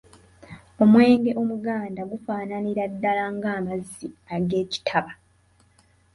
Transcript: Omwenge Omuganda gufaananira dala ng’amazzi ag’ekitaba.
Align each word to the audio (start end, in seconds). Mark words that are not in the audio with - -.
Omwenge 0.83 1.31
Omuganda 1.41 2.01
gufaananira 2.11 2.83
dala 3.01 3.25
ng’amazzi 3.35 4.07
ag’ekitaba. 4.35 5.11